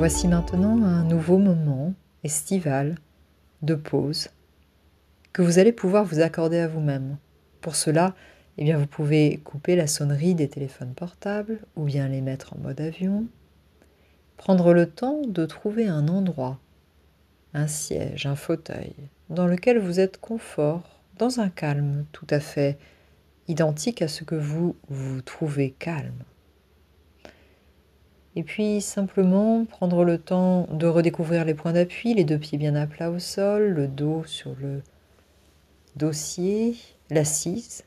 Voici 0.00 0.28
maintenant 0.28 0.82
un 0.82 1.04
nouveau 1.04 1.36
moment 1.36 1.92
estival 2.24 2.94
de 3.60 3.74
pause 3.74 4.30
que 5.34 5.42
vous 5.42 5.58
allez 5.58 5.72
pouvoir 5.72 6.06
vous 6.06 6.20
accorder 6.20 6.58
à 6.58 6.68
vous-même. 6.68 7.18
Pour 7.60 7.76
cela, 7.76 8.14
eh 8.56 8.64
bien, 8.64 8.78
vous 8.78 8.86
pouvez 8.86 9.42
couper 9.44 9.76
la 9.76 9.86
sonnerie 9.86 10.34
des 10.34 10.48
téléphones 10.48 10.94
portables 10.94 11.58
ou 11.76 11.84
bien 11.84 12.08
les 12.08 12.22
mettre 12.22 12.54
en 12.54 12.60
mode 12.60 12.80
avion. 12.80 13.26
Prendre 14.38 14.72
le 14.72 14.86
temps 14.86 15.20
de 15.28 15.44
trouver 15.44 15.86
un 15.86 16.08
endroit, 16.08 16.58
un 17.52 17.66
siège, 17.66 18.24
un 18.24 18.36
fauteuil, 18.36 18.94
dans 19.28 19.46
lequel 19.46 19.78
vous 19.78 20.00
êtes 20.00 20.18
confort, 20.18 21.02
dans 21.18 21.40
un 21.40 21.50
calme 21.50 22.06
tout 22.12 22.26
à 22.30 22.40
fait 22.40 22.78
identique 23.48 24.00
à 24.00 24.08
ce 24.08 24.24
que 24.24 24.34
vous 24.34 24.76
vous 24.88 25.20
trouvez 25.20 25.72
calme. 25.78 26.24
Et 28.36 28.44
puis 28.44 28.80
simplement 28.80 29.64
prendre 29.64 30.04
le 30.04 30.18
temps 30.18 30.68
de 30.70 30.86
redécouvrir 30.86 31.44
les 31.44 31.54
points 31.54 31.72
d'appui, 31.72 32.14
les 32.14 32.24
deux 32.24 32.38
pieds 32.38 32.58
bien 32.58 32.76
à 32.76 32.86
plat 32.86 33.10
au 33.10 33.18
sol, 33.18 33.70
le 33.70 33.88
dos 33.88 34.22
sur 34.24 34.54
le 34.60 34.82
dossier, 35.96 36.76
l'assise. 37.10 37.84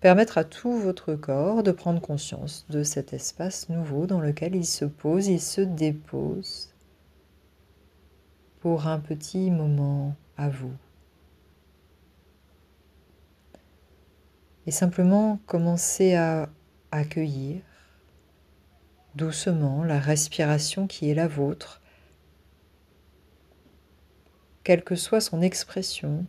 Permettre 0.00 0.38
à 0.38 0.44
tout 0.44 0.72
votre 0.72 1.14
corps 1.14 1.62
de 1.62 1.70
prendre 1.70 2.00
conscience 2.00 2.66
de 2.70 2.82
cet 2.82 3.12
espace 3.12 3.68
nouveau 3.68 4.06
dans 4.06 4.20
lequel 4.20 4.56
il 4.56 4.64
se 4.64 4.84
pose, 4.84 5.28
il 5.28 5.40
se 5.40 5.60
dépose 5.60 6.74
pour 8.60 8.86
un 8.86 8.98
petit 8.98 9.50
moment 9.50 10.16
à 10.36 10.48
vous. 10.48 10.72
Et 14.66 14.70
simplement 14.70 15.38
commencer 15.46 16.14
à 16.14 16.48
accueillir 16.90 17.62
doucement 19.14 19.84
la 19.84 19.98
respiration 19.98 20.86
qui 20.86 21.10
est 21.10 21.14
la 21.14 21.28
vôtre, 21.28 21.80
quelle 24.64 24.84
que 24.84 24.94
soit 24.94 25.20
son 25.20 25.42
expression. 25.42 26.26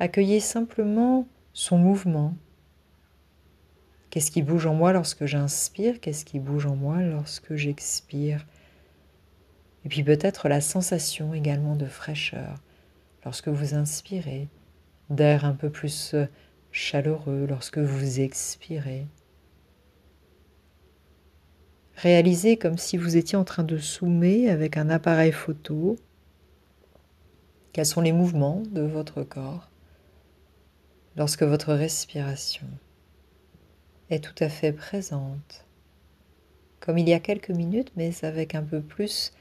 Accueillez 0.00 0.40
simplement 0.40 1.26
son 1.52 1.78
mouvement. 1.78 2.34
Qu'est-ce 4.10 4.30
qui 4.30 4.42
bouge 4.42 4.66
en 4.66 4.74
moi 4.74 4.92
lorsque 4.92 5.26
j'inspire 5.26 6.00
Qu'est-ce 6.00 6.24
qui 6.24 6.38
bouge 6.38 6.66
en 6.66 6.76
moi 6.76 7.02
lorsque 7.02 7.54
j'expire 7.54 8.46
Et 9.84 9.88
puis 9.88 10.02
peut-être 10.02 10.48
la 10.48 10.60
sensation 10.60 11.34
également 11.34 11.76
de 11.76 11.86
fraîcheur 11.86 12.54
lorsque 13.24 13.48
vous 13.48 13.74
inspirez, 13.74 14.48
d'air 15.10 15.44
un 15.44 15.52
peu 15.52 15.70
plus 15.70 16.14
chaleureux 16.70 17.46
lorsque 17.48 17.78
vous 17.78 18.20
expirez. 18.20 19.06
Réalisez 22.00 22.56
comme 22.56 22.78
si 22.78 22.96
vous 22.96 23.16
étiez 23.16 23.36
en 23.36 23.42
train 23.42 23.64
de 23.64 23.76
zoomer 23.76 24.48
avec 24.48 24.76
un 24.76 24.88
appareil 24.88 25.32
photo. 25.32 25.96
Quels 27.72 27.86
sont 27.86 28.02
les 28.02 28.12
mouvements 28.12 28.62
de 28.70 28.82
votre 28.82 29.24
corps 29.24 29.68
lorsque 31.16 31.42
votre 31.42 31.74
respiration 31.74 32.68
est 34.10 34.22
tout 34.22 34.44
à 34.44 34.48
fait 34.48 34.72
présente, 34.72 35.66
comme 36.78 36.98
il 36.98 37.08
y 37.08 37.14
a 37.14 37.18
quelques 37.18 37.50
minutes, 37.50 37.90
mais 37.96 38.24
avec 38.24 38.54
un 38.54 38.62
peu 38.62 38.80
plus 38.80 39.32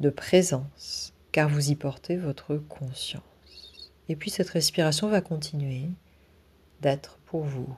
de 0.00 0.08
présence, 0.08 1.12
car 1.30 1.50
vous 1.50 1.70
y 1.70 1.74
portez 1.74 2.16
votre 2.16 2.56
conscience. 2.56 3.92
Et 4.08 4.16
puis 4.16 4.30
cette 4.30 4.48
respiration 4.48 5.08
va 5.08 5.20
continuer 5.20 5.90
d'être 6.80 7.18
pour 7.26 7.42
vous 7.42 7.76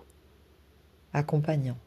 accompagnant 1.12 1.78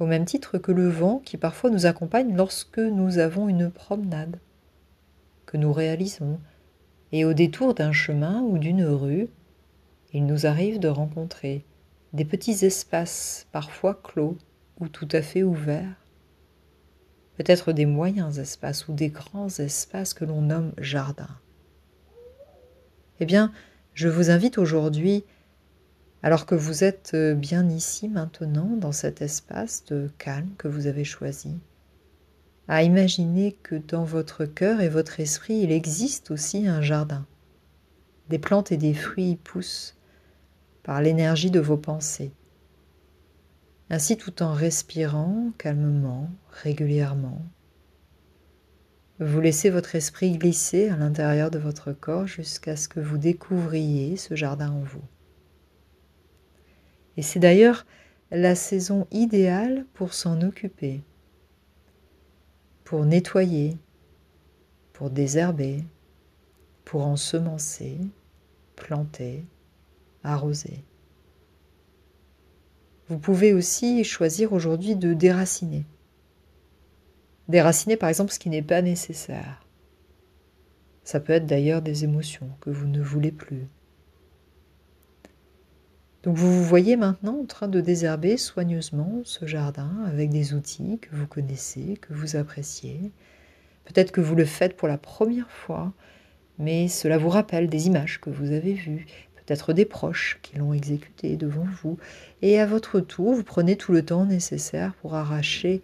au 0.00 0.06
même 0.06 0.24
titre 0.24 0.58
que 0.58 0.72
le 0.72 0.88
vent 0.88 1.20
qui 1.24 1.36
parfois 1.36 1.70
nous 1.70 1.86
accompagne 1.86 2.34
lorsque 2.36 2.78
nous 2.78 3.18
avons 3.18 3.48
une 3.48 3.70
promenade 3.70 4.38
que 5.46 5.56
nous 5.56 5.72
réalisons, 5.72 6.40
et 7.12 7.24
au 7.24 7.32
détour 7.32 7.74
d'un 7.74 7.92
chemin 7.92 8.42
ou 8.42 8.58
d'une 8.58 8.84
rue, 8.84 9.28
il 10.12 10.26
nous 10.26 10.46
arrive 10.46 10.80
de 10.80 10.88
rencontrer 10.88 11.64
des 12.12 12.24
petits 12.24 12.64
espaces 12.64 13.46
parfois 13.52 14.00
clos 14.02 14.36
ou 14.80 14.88
tout 14.88 15.08
à 15.12 15.22
fait 15.22 15.42
ouverts, 15.42 15.96
peut-être 17.36 17.72
des 17.72 17.86
moyens 17.86 18.38
espaces 18.38 18.88
ou 18.88 18.92
des 18.92 19.10
grands 19.10 19.48
espaces 19.48 20.14
que 20.14 20.24
l'on 20.24 20.42
nomme 20.42 20.72
jardins. 20.78 21.38
Eh 23.20 23.26
bien, 23.26 23.52
je 23.94 24.08
vous 24.08 24.30
invite 24.30 24.58
aujourd'hui 24.58 25.24
alors 26.24 26.46
que 26.46 26.54
vous 26.54 26.84
êtes 26.84 27.10
euh, 27.12 27.34
bien 27.34 27.68
ici 27.68 28.08
maintenant 28.08 28.78
dans 28.78 28.92
cet 28.92 29.20
espace 29.20 29.84
de 29.84 30.10
calme 30.16 30.48
que 30.56 30.68
vous 30.68 30.86
avez 30.86 31.04
choisi, 31.04 31.58
à 32.66 32.82
imaginer 32.82 33.52
que 33.62 33.74
dans 33.74 34.04
votre 34.04 34.46
cœur 34.46 34.80
et 34.80 34.88
votre 34.88 35.20
esprit, 35.20 35.56
il 35.56 35.70
existe 35.70 36.30
aussi 36.30 36.66
un 36.66 36.80
jardin. 36.80 37.26
Des 38.30 38.38
plantes 38.38 38.72
et 38.72 38.78
des 38.78 38.94
fruits 38.94 39.32
y 39.32 39.36
poussent 39.36 39.98
par 40.82 41.02
l'énergie 41.02 41.50
de 41.50 41.60
vos 41.60 41.76
pensées. 41.76 42.32
Ainsi 43.90 44.16
tout 44.16 44.42
en 44.42 44.54
respirant 44.54 45.52
calmement, 45.58 46.30
régulièrement, 46.62 47.42
vous 49.18 49.42
laissez 49.42 49.68
votre 49.68 49.94
esprit 49.94 50.38
glisser 50.38 50.88
à 50.88 50.96
l'intérieur 50.96 51.50
de 51.50 51.58
votre 51.58 51.92
corps 51.92 52.26
jusqu'à 52.26 52.76
ce 52.76 52.88
que 52.88 53.00
vous 53.00 53.18
découvriez 53.18 54.16
ce 54.16 54.34
jardin 54.34 54.70
en 54.70 54.80
vous. 54.80 55.04
Et 57.16 57.22
c'est 57.22 57.38
d'ailleurs 57.38 57.86
la 58.30 58.54
saison 58.54 59.06
idéale 59.10 59.86
pour 59.94 60.14
s'en 60.14 60.40
occuper, 60.42 61.02
pour 62.84 63.04
nettoyer, 63.04 63.76
pour 64.92 65.10
désherber, 65.10 65.84
pour 66.84 67.06
ensemencer, 67.06 67.98
planter, 68.76 69.44
arroser. 70.22 70.84
Vous 73.08 73.18
pouvez 73.18 73.52
aussi 73.52 74.02
choisir 74.02 74.52
aujourd'hui 74.52 74.96
de 74.96 75.12
déraciner. 75.12 75.84
Déraciner 77.48 77.96
par 77.96 78.08
exemple 78.08 78.32
ce 78.32 78.38
qui 78.38 78.48
n'est 78.48 78.62
pas 78.62 78.80
nécessaire. 78.80 79.66
Ça 81.04 81.20
peut 81.20 81.34
être 81.34 81.46
d'ailleurs 81.46 81.82
des 81.82 82.04
émotions 82.04 82.48
que 82.60 82.70
vous 82.70 82.86
ne 82.86 83.02
voulez 83.02 83.32
plus, 83.32 83.68
donc 86.24 86.36
vous 86.36 86.50
vous 86.50 86.64
voyez 86.64 86.96
maintenant 86.96 87.38
en 87.38 87.44
train 87.44 87.68
de 87.68 87.82
désherber 87.82 88.38
soigneusement 88.38 89.20
ce 89.24 89.44
jardin 89.44 89.92
avec 90.06 90.30
des 90.30 90.54
outils 90.54 90.98
que 90.98 91.14
vous 91.14 91.26
connaissez, 91.26 91.98
que 92.00 92.14
vous 92.14 92.36
appréciez. 92.36 93.12
Peut-être 93.84 94.10
que 94.10 94.22
vous 94.22 94.34
le 94.34 94.46
faites 94.46 94.74
pour 94.74 94.88
la 94.88 94.96
première 94.96 95.50
fois, 95.50 95.92
mais 96.58 96.88
cela 96.88 97.18
vous 97.18 97.28
rappelle 97.28 97.68
des 97.68 97.88
images 97.88 98.22
que 98.22 98.30
vous 98.30 98.52
avez 98.52 98.72
vues, 98.72 99.04
peut-être 99.34 99.74
des 99.74 99.84
proches 99.84 100.38
qui 100.40 100.56
l'ont 100.56 100.72
exécuté 100.72 101.36
devant 101.36 101.66
vous. 101.82 101.98
Et 102.40 102.58
à 102.58 102.64
votre 102.64 103.00
tour, 103.00 103.34
vous 103.34 103.44
prenez 103.44 103.76
tout 103.76 103.92
le 103.92 104.02
temps 104.02 104.24
nécessaire 104.24 104.94
pour 105.02 105.14
arracher 105.14 105.82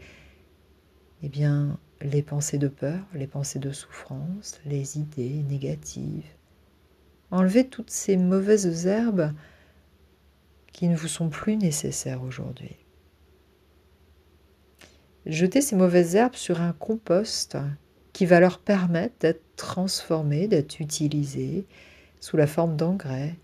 eh 1.22 1.28
bien, 1.28 1.78
les 2.00 2.22
pensées 2.22 2.56
de 2.56 2.68
peur, 2.68 3.00
les 3.12 3.26
pensées 3.26 3.58
de 3.58 3.72
souffrance, 3.72 4.58
les 4.64 4.96
idées 4.96 5.44
négatives. 5.50 6.24
Enlevez 7.30 7.66
toutes 7.68 7.90
ces 7.90 8.16
mauvaises 8.16 8.86
herbes 8.86 9.34
qui 10.72 10.88
ne 10.88 10.96
vous 10.96 11.08
sont 11.08 11.28
plus 11.28 11.56
nécessaires 11.56 12.22
aujourd'hui. 12.22 12.76
Jetez 15.26 15.60
ces 15.60 15.76
mauvaises 15.76 16.16
herbes 16.16 16.34
sur 16.34 16.60
un 16.60 16.72
compost 16.72 17.58
qui 18.12 18.26
va 18.26 18.40
leur 18.40 18.58
permettre 18.58 19.14
d'être 19.20 19.44
transformées, 19.56 20.48
d'être 20.48 20.80
utilisées 20.80 21.66
sous 22.20 22.36
la 22.36 22.46
forme 22.46 22.76
d'engrais 22.76 23.36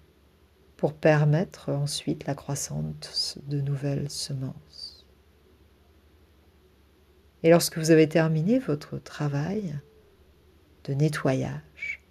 pour 0.76 0.92
permettre 0.92 1.70
ensuite 1.70 2.26
la 2.26 2.34
croissance 2.34 3.38
de 3.46 3.60
nouvelles 3.60 4.10
semences. 4.10 5.06
Et 7.42 7.50
lorsque 7.50 7.78
vous 7.78 7.90
avez 7.90 8.08
terminé 8.08 8.58
votre 8.58 8.98
travail 8.98 9.78
de 10.84 10.94
nettoyage, 10.94 12.02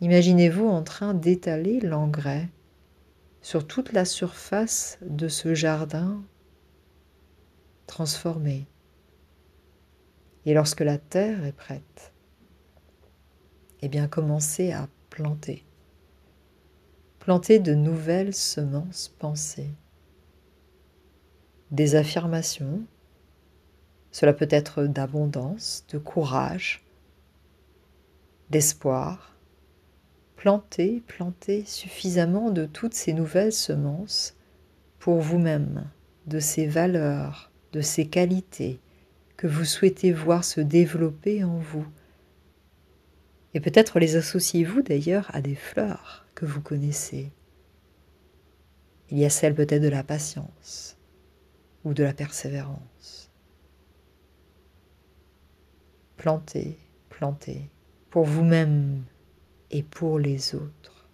imaginez-vous 0.00 0.66
en 0.66 0.82
train 0.82 1.14
d'étaler 1.14 1.80
l'engrais 1.80 2.48
sur 3.42 3.66
toute 3.66 3.92
la 3.92 4.04
surface 4.04 4.98
de 5.02 5.28
ce 5.28 5.52
jardin 5.54 6.22
transformé. 7.86 8.66
Et 10.46 10.54
lorsque 10.54 10.80
la 10.80 10.96
terre 10.96 11.44
est 11.44 11.52
prête, 11.52 12.12
eh 13.82 13.88
bien 13.88 14.06
commencez 14.06 14.72
à 14.72 14.88
planter. 15.10 15.64
Planter 17.18 17.58
de 17.58 17.74
nouvelles 17.74 18.34
semences 18.34 19.08
pensées. 19.18 19.70
Des 21.70 21.94
affirmations, 21.96 22.82
cela 24.12 24.32
peut 24.32 24.48
être 24.50 24.84
d'abondance, 24.84 25.84
de 25.88 25.98
courage, 25.98 26.84
d'espoir, 28.50 29.31
plantez, 30.42 31.04
plantez 31.06 31.64
suffisamment 31.66 32.50
de 32.50 32.66
toutes 32.66 32.94
ces 32.94 33.12
nouvelles 33.12 33.52
semences 33.52 34.36
pour 34.98 35.20
vous-même, 35.20 35.88
de 36.26 36.40
ces 36.40 36.66
valeurs 36.66 37.52
de 37.70 37.80
ces 37.80 38.08
qualités 38.08 38.80
que 39.36 39.46
vous 39.46 39.64
souhaitez 39.64 40.10
voir 40.10 40.42
se 40.42 40.60
développer 40.60 41.44
en 41.44 41.58
vous. 41.58 41.86
Et 43.54 43.60
peut-être 43.60 44.00
les 44.00 44.16
associez-vous 44.16 44.82
d'ailleurs 44.82 45.30
à 45.32 45.42
des 45.42 45.54
fleurs 45.54 46.26
que 46.34 46.44
vous 46.44 46.60
connaissez. 46.60 47.30
Il 49.10 49.18
y 49.20 49.24
a 49.24 49.30
celle 49.30 49.54
peut-être 49.54 49.82
de 49.82 49.88
la 49.88 50.02
patience 50.02 50.98
ou 51.84 51.94
de 51.94 52.02
la 52.02 52.14
persévérance. 52.14 53.30
Plantez, 56.16 56.78
plantez, 57.10 57.70
pour 58.10 58.24
vous-même 58.24 59.04
et 59.72 59.82
pour 59.82 60.18
les 60.18 60.54
autres. 60.54 61.08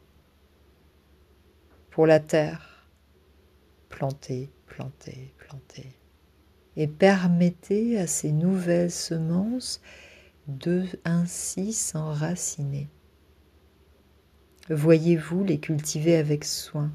Pour 1.90 2.06
la 2.06 2.20
terre, 2.20 2.86
plantez, 3.88 4.50
plantez, 4.66 5.32
plantez. 5.38 5.94
Et 6.76 6.86
permettez 6.86 7.98
à 7.98 8.06
ces 8.06 8.30
nouvelles 8.30 8.90
semences 8.90 9.80
de 10.46 10.84
ainsi 11.04 11.72
s'enraciner. 11.72 12.88
Voyez-vous 14.68 15.44
les 15.44 15.58
cultiver 15.58 16.16
avec 16.16 16.44
soin 16.44 16.92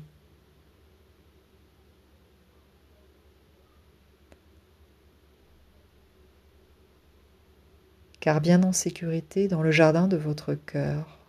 car 8.24 8.40
bien 8.40 8.64
en 8.64 8.72
sécurité 8.72 9.50
dans 9.50 9.62
le 9.62 9.72
jardin 9.72 10.08
de 10.08 10.16
votre 10.16 10.54
cœur, 10.54 11.23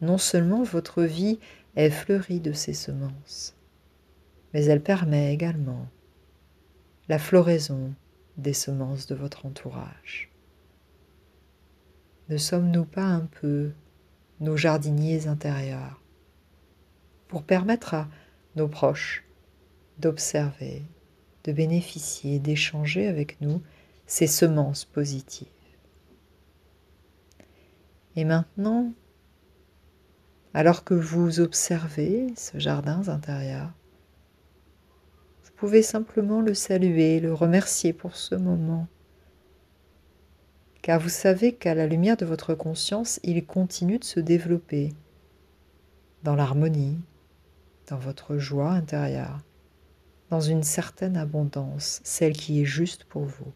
non 0.00 0.18
seulement 0.18 0.62
votre 0.62 1.02
vie 1.02 1.38
est 1.76 1.90
fleurie 1.90 2.40
de 2.40 2.52
ces 2.52 2.74
semences, 2.74 3.54
mais 4.52 4.64
elle 4.64 4.82
permet 4.82 5.32
également 5.32 5.86
la 7.08 7.18
floraison 7.18 7.94
des 8.36 8.52
semences 8.52 9.06
de 9.06 9.14
votre 9.14 9.46
entourage. 9.46 10.30
Ne 12.28 12.36
sommes-nous 12.36 12.84
pas 12.84 13.04
un 13.04 13.26
peu 13.26 13.70
nos 14.40 14.56
jardiniers 14.56 15.28
intérieurs 15.28 16.02
pour 17.28 17.42
permettre 17.42 17.94
à 17.94 18.08
nos 18.56 18.68
proches 18.68 19.24
d'observer, 19.98 20.82
de 21.44 21.52
bénéficier, 21.52 22.38
d'échanger 22.38 23.06
avec 23.06 23.40
nous 23.40 23.62
ces 24.06 24.26
semences 24.26 24.84
positives? 24.84 25.46
Et 28.16 28.24
maintenant, 28.24 28.92
alors 30.56 30.84
que 30.84 30.94
vous 30.94 31.40
observez 31.40 32.28
ce 32.34 32.58
jardin 32.58 33.06
intérieur, 33.08 33.74
vous 35.44 35.50
pouvez 35.54 35.82
simplement 35.82 36.40
le 36.40 36.54
saluer, 36.54 37.20
le 37.20 37.34
remercier 37.34 37.92
pour 37.92 38.16
ce 38.16 38.34
moment. 38.34 38.88
Car 40.80 40.98
vous 40.98 41.10
savez 41.10 41.52
qu'à 41.52 41.74
la 41.74 41.86
lumière 41.86 42.16
de 42.16 42.24
votre 42.24 42.54
conscience, 42.54 43.20
il 43.22 43.44
continue 43.44 43.98
de 43.98 44.04
se 44.04 44.18
développer 44.18 44.94
dans 46.22 46.36
l'harmonie, 46.36 47.00
dans 47.88 47.98
votre 47.98 48.38
joie 48.38 48.70
intérieure, 48.70 49.40
dans 50.30 50.40
une 50.40 50.62
certaine 50.62 51.18
abondance, 51.18 52.00
celle 52.02 52.32
qui 52.32 52.62
est 52.62 52.64
juste 52.64 53.04
pour 53.04 53.24
vous. 53.24 53.52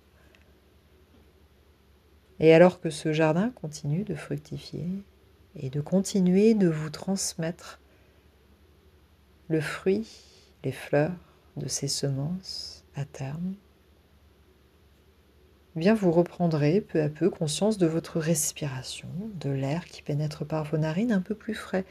Et 2.41 2.53
alors 2.53 2.79
que 2.79 2.91
ce 2.91 3.15
jardin 3.15 3.49
continue 3.53 4.05
de 4.05 4.15
fructifier 4.15 5.03
et 5.57 5.71
de 5.71 5.81
continuer 5.81 6.55
de 6.55 6.69
vous 6.69 6.91
transmettre 6.91 7.81
le 9.49 9.61
fruit, 9.61 10.07
les 10.65 10.73
fleurs 10.73 11.13
de 11.57 11.69
ces 11.69 11.89
semences 11.89 12.85
à 12.95 13.05
terme, 13.05 13.55
eh 15.77 15.79
bien 15.79 15.95
vous 15.95 16.11
reprendrez 16.11 16.81
peu 16.81 17.03
à 17.03 17.09
peu 17.09 17.31
conscience 17.31 17.79
de 17.79 17.87
votre 17.87 18.19
respiration, 18.19 19.09
de 19.35 19.51
l'air 19.51 19.85
qui 19.85 20.03
pénètre 20.03 20.45
par 20.45 20.65
vos 20.65 20.79
narines 20.79 21.13
un 21.13 21.21
peu 21.21 21.35
plus 21.35 21.55
frais 21.55 21.85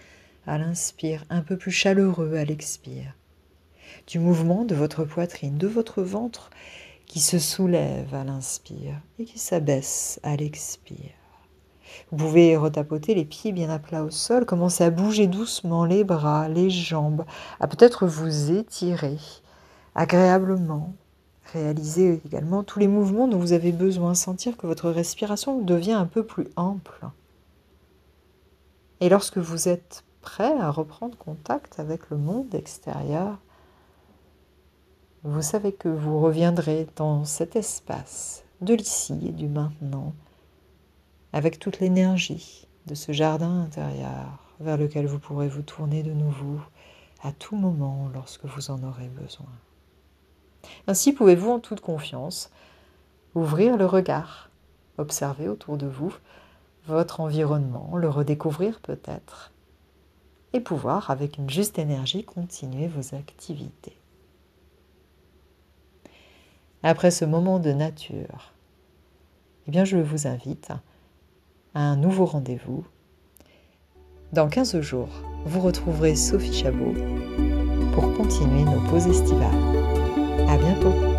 à 0.45 0.57
l'inspire, 0.57 1.23
un 1.29 1.41
peu 1.41 1.57
plus 1.57 1.71
chaleureux 1.71 2.35
à 2.35 2.45
l'expire, 2.45 3.15
du 4.07 4.19
mouvement 4.19 4.65
de 4.65 4.75
votre 4.75 5.05
poitrine, 5.05 5.57
de 5.57 5.67
votre 5.67 6.01
ventre 6.01 6.49
qui 7.05 7.19
se 7.19 7.39
soulève 7.39 8.13
à 8.13 8.23
l'inspire 8.23 9.01
et 9.17 9.25
qui 9.25 9.39
s'abaisse 9.39 10.19
à 10.23 10.35
l'expire. 10.35 11.18
Vous 12.11 12.17
pouvez 12.17 12.57
retapoter 12.57 13.15
les 13.15 13.25
pieds 13.25 13.51
bien 13.51 13.69
à 13.69 13.79
plat 13.79 14.03
au 14.03 14.09
sol, 14.09 14.45
commencer 14.45 14.83
à 14.83 14.89
bouger 14.89 15.27
doucement 15.27 15.85
les 15.85 16.03
bras, 16.03 16.47
les 16.47 16.69
jambes, 16.69 17.25
à 17.59 17.67
peut-être 17.67 18.07
vous 18.07 18.51
étirer 18.51 19.17
agréablement. 19.95 20.93
Réaliser 21.53 22.21
également 22.25 22.63
tous 22.63 22.79
les 22.79 22.87
mouvements 22.87 23.27
dont 23.27 23.39
vous 23.39 23.53
avez 23.53 23.71
besoin, 23.71 24.13
sentir 24.13 24.55
que 24.55 24.67
votre 24.67 24.89
respiration 24.89 25.61
devient 25.61 25.93
un 25.93 26.05
peu 26.05 26.23
plus 26.23 26.47
ample. 26.55 27.07
Et 29.01 29.09
lorsque 29.09 29.37
vous 29.37 29.67
êtes 29.67 30.03
prêt 30.21 30.53
à 30.59 30.69
reprendre 30.69 31.17
contact 31.17 31.79
avec 31.79 32.09
le 32.09 32.17
monde 32.17 32.53
extérieur, 32.53 33.39
vous 35.23 35.41
savez 35.41 35.73
que 35.73 35.89
vous 35.89 36.19
reviendrez 36.19 36.87
dans 36.95 37.25
cet 37.25 37.55
espace 37.55 38.43
de 38.61 38.73
l'ici 38.73 39.19
et 39.25 39.31
du 39.31 39.47
maintenant, 39.47 40.13
avec 41.33 41.59
toute 41.59 41.79
l'énergie 41.79 42.67
de 42.87 42.95
ce 42.95 43.11
jardin 43.11 43.63
intérieur 43.63 44.39
vers 44.59 44.77
lequel 44.77 45.05
vous 45.05 45.19
pourrez 45.19 45.47
vous 45.47 45.61
tourner 45.61 46.03
de 46.03 46.11
nouveau 46.11 46.59
à 47.23 47.31
tout 47.31 47.55
moment 47.55 48.09
lorsque 48.13 48.45
vous 48.45 48.71
en 48.71 48.81
aurez 48.83 49.07
besoin. 49.07 49.49
Ainsi 50.87 51.13
pouvez-vous 51.13 51.51
en 51.51 51.59
toute 51.59 51.81
confiance 51.81 52.51
ouvrir 53.35 53.77
le 53.77 53.85
regard, 53.85 54.49
observer 54.97 55.47
autour 55.47 55.77
de 55.77 55.87
vous 55.87 56.13
votre 56.87 57.19
environnement, 57.19 57.95
le 57.95 58.09
redécouvrir 58.09 58.79
peut-être, 58.79 59.51
et 60.53 60.59
pouvoir, 60.59 61.11
avec 61.11 61.37
une 61.37 61.49
juste 61.49 61.77
énergie, 61.77 62.23
continuer 62.23 62.87
vos 62.87 63.15
activités. 63.15 63.95
Après 66.81 67.11
ce 67.11 67.25
moment 67.25 67.59
de 67.59 67.71
nature, 67.71 68.53
eh 69.67 69.71
bien 69.71 69.85
je 69.85 69.97
vous 69.97 70.25
invite 70.25 70.71
un 71.81 71.95
nouveau 71.95 72.25
rendez-vous. 72.25 72.85
Dans 74.33 74.49
15 74.49 74.81
jours, 74.81 75.09
vous 75.45 75.61
retrouverez 75.61 76.15
Sophie 76.15 76.53
Chabot 76.53 76.93
pour 77.93 78.13
continuer 78.15 78.63
nos 78.63 78.81
pauses 78.89 79.07
estivales. 79.07 79.47
À 80.49 80.57
bientôt! 80.57 81.18